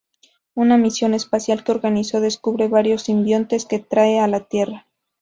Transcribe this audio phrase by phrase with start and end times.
[0.55, 4.87] Una misión espacial que organizó descubre varios simbiontes que trae a la Tierra.